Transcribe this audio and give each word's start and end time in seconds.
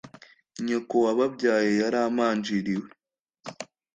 nyoko 0.65 0.95
wababyaye 1.05 1.71
yaramanjiriwe 1.81 2.89